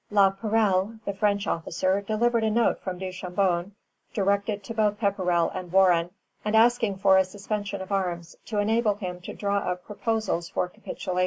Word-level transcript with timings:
La 0.09 0.31
Perelle, 0.31 0.99
the 1.05 1.13
French 1.13 1.45
officer, 1.45 2.01
delivered 2.01 2.43
a 2.43 2.49
note 2.49 2.79
from 2.81 2.97
Duchambon, 2.97 3.71
directed 4.15 4.63
to 4.63 4.73
both 4.73 4.97
Pepperrell 4.99 5.51
and 5.53 5.71
Warren, 5.71 6.09
and 6.43 6.55
asking 6.55 6.97
for 6.97 7.19
a 7.19 7.23
suspension 7.23 7.81
of 7.81 7.91
arms 7.91 8.35
to 8.47 8.57
enable 8.57 8.95
him 8.95 9.21
to 9.21 9.33
draw 9.35 9.57
up 9.59 9.85
proposals 9.85 10.49
for 10.49 10.67
capitulation. 10.69 11.19